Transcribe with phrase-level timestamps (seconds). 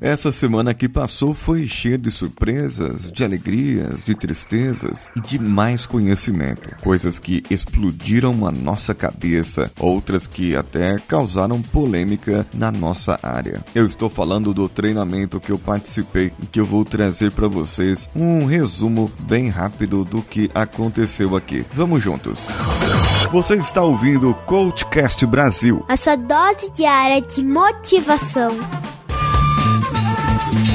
[0.00, 5.84] Essa semana que passou foi cheia de surpresas, de alegrias, de tristezas e de mais
[5.84, 6.74] conhecimento.
[6.82, 13.62] Coisas que explodiram a nossa cabeça, outras que até causaram polêmica na nossa área.
[13.74, 18.08] Eu estou falando do treinamento que eu participei e que eu vou trazer para vocês
[18.16, 21.62] um resumo bem rápido do que aconteceu aqui.
[21.74, 22.46] Vamos juntos.
[23.30, 25.84] Você está ouvindo o Coachcast Brasil.
[25.88, 28.50] A sua dose diária de motivação.
[30.40, 30.69] Thank you.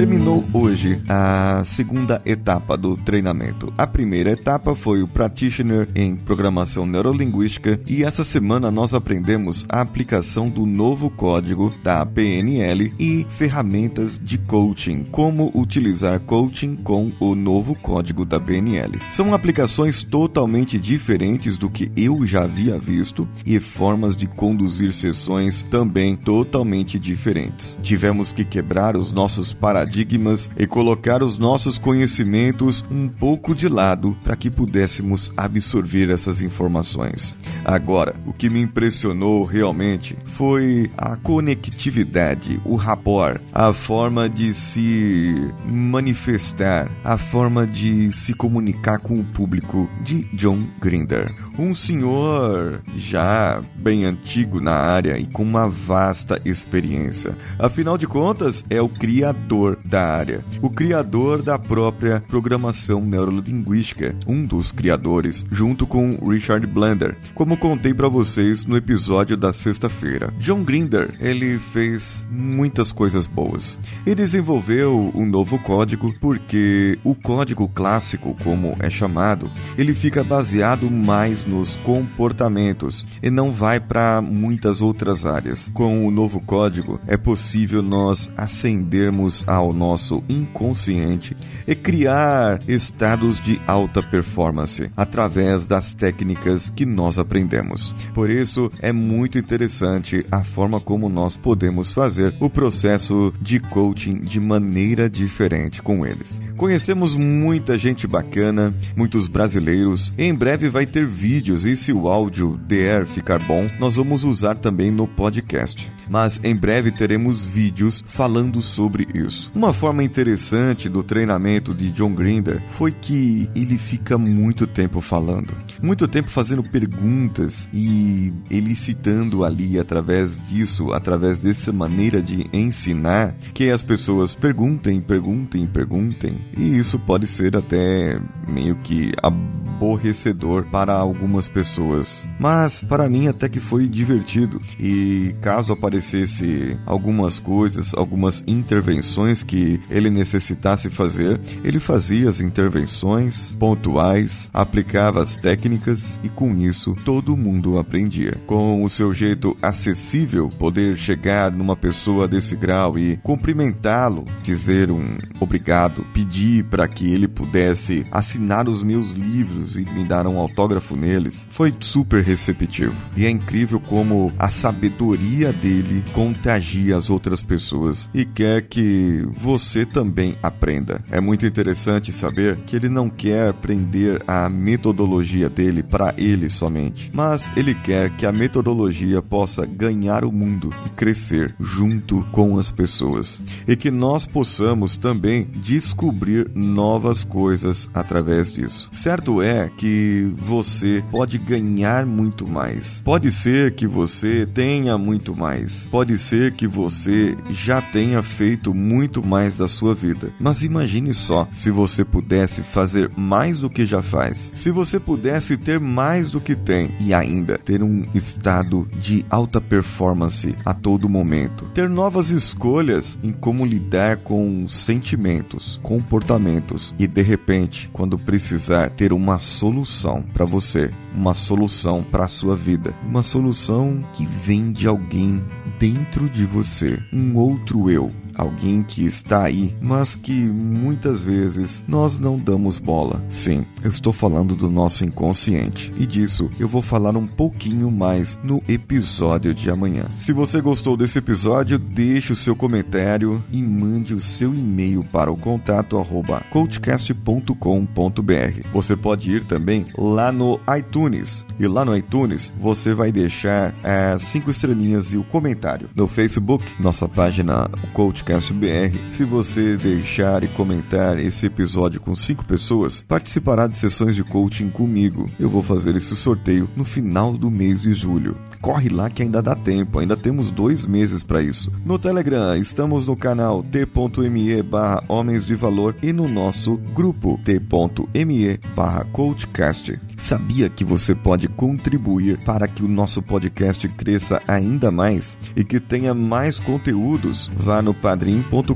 [0.00, 3.70] Terminou hoje a segunda etapa do treinamento.
[3.76, 9.82] A primeira etapa foi o Practitioner em Programação Neurolinguística e essa semana nós aprendemos a
[9.82, 17.34] aplicação do novo código da PNL e ferramentas de coaching, como utilizar coaching com o
[17.34, 18.98] novo código da PNL.
[19.10, 25.62] São aplicações totalmente diferentes do que eu já havia visto e formas de conduzir sessões
[25.62, 27.78] também totalmente diferentes.
[27.82, 33.68] Tivemos que quebrar os nossos paradigmas paradigmas e colocar os nossos conhecimentos um pouco de
[33.68, 37.34] lado para que pudéssemos absorver essas informações.
[37.64, 45.34] Agora, o que me impressionou realmente foi a conectividade, o rapport, a forma de se
[45.68, 51.34] manifestar, a forma de se comunicar com o público de John Grinder.
[51.58, 57.36] Um senhor já bem antigo na área e com uma vasta experiência.
[57.58, 64.46] Afinal de contas, é o criador da área, o criador da própria programação neurolinguística, um
[64.46, 70.32] dos criadores, junto com Richard Blender, como contei para vocês no episódio da sexta-feira.
[70.38, 73.78] John Grinder, ele fez muitas coisas boas.
[74.06, 80.90] Ele desenvolveu um novo código porque o código clássico, como é chamado, ele fica baseado
[80.90, 85.70] mais nos comportamentos e não vai para muitas outras áreas.
[85.74, 91.34] Com o novo código, é possível nós ascendermos ao nosso inconsciente
[91.66, 97.94] e criar estados de alta performance através das técnicas que nós aprendemos.
[98.12, 104.20] Por isso, é muito interessante a forma como nós podemos fazer o processo de coaching
[104.20, 106.40] de maneira diferente com eles.
[106.60, 110.12] Conhecemos muita gente bacana, muitos brasileiros.
[110.18, 114.58] Em breve vai ter vídeos e se o áudio der ficar bom, nós vamos usar
[114.58, 115.90] também no podcast.
[116.06, 119.50] Mas em breve teremos vídeos falando sobre isso.
[119.54, 125.54] Uma forma interessante do treinamento de John Grinder foi que ele fica muito tempo falando,
[125.82, 133.70] muito tempo fazendo perguntas e elicitando ali através disso, através dessa maneira de ensinar, que
[133.70, 136.49] as pessoas perguntem, perguntem, perguntem.
[136.56, 142.24] E isso pode ser até meio que aborrecedor para algumas pessoas.
[142.38, 144.60] Mas para mim até que foi divertido.
[144.78, 153.54] E caso aparecesse algumas coisas, algumas intervenções que ele necessitasse fazer, ele fazia as intervenções
[153.58, 158.34] pontuais, aplicava as técnicas e com isso todo mundo aprendia.
[158.46, 165.04] Com o seu jeito acessível, poder chegar numa pessoa desse grau e cumprimentá-lo, dizer um
[165.40, 166.39] obrigado, pedir
[166.70, 171.74] para que ele pudesse assinar os meus livros e me dar um autógrafo neles, foi
[171.80, 172.94] super receptivo.
[173.16, 179.84] E é incrível como a sabedoria dele contagia as outras pessoas e quer que você
[179.84, 181.02] também aprenda.
[181.10, 187.10] É muito interessante saber que ele não quer aprender a metodologia dele para ele somente,
[187.12, 192.70] mas ele quer que a metodologia possa ganhar o mundo e crescer junto com as
[192.70, 198.88] pessoas e que nós possamos também descobrir novas coisas através disso.
[198.92, 203.00] Certo é que você pode ganhar muito mais.
[203.04, 205.88] Pode ser que você tenha muito mais.
[205.90, 210.32] Pode ser que você já tenha feito muito mais da sua vida.
[210.38, 214.50] Mas imagine só se você pudesse fazer mais do que já faz.
[214.54, 219.60] Se você pudesse ter mais do que tem e ainda ter um estado de alta
[219.60, 221.66] performance a todo momento.
[221.74, 225.78] Ter novas escolhas em como lidar com sentimentos,
[226.10, 232.28] comportamentos e de repente, quando precisar, ter uma solução para você, uma solução para a
[232.28, 235.40] sua vida, uma solução que vem de alguém
[235.78, 242.18] dentro de você, um outro eu, alguém que está aí, mas que muitas vezes nós
[242.18, 243.22] não damos bola.
[243.28, 248.38] Sim, eu estou falando do nosso inconsciente e disso eu vou falar um pouquinho mais
[248.42, 250.04] no episódio de amanhã.
[250.18, 255.30] Se você gostou desse episódio, deixe o seu comentário e mande o seu e-mail para
[255.30, 258.68] o contato arroba coachcast.com.br.
[258.72, 264.16] Você pode ir também lá no iTunes e lá no iTunes você vai deixar é,
[264.18, 265.90] cinco estrelinhas e o comentário.
[265.94, 272.44] No Facebook, nossa página Coachcast BR, se você deixar e comentar esse episódio com cinco
[272.44, 275.28] pessoas, participará de sessões de coaching comigo.
[275.38, 278.36] Eu vou fazer esse sorteio no final do mês de julho.
[278.62, 281.72] Corre lá que ainda dá tempo, ainda temos dois meses para isso.
[281.84, 288.60] No Telegram, estamos no canal t.me barra Homens de Valor e no nosso grupo t.me
[288.76, 289.98] barra Coachcast.
[290.16, 295.80] Sabia que você pode contribuir para que o nosso podcast cresça ainda mais e que
[295.80, 297.50] tenha mais conteúdos?
[297.56, 298.74] Vá no padrim.com.br,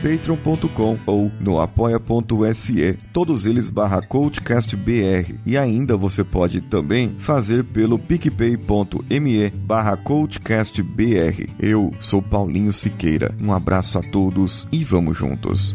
[0.00, 5.34] patreon.com ou no apoia.se, todos eles barra coachcastbr.
[5.44, 11.48] E ainda você pode também fazer pelo picpay.me barra coachcastbr.
[11.58, 13.34] Eu sou Paulinho Siqueira.
[13.42, 15.74] Um abraço a todos e vamos juntos.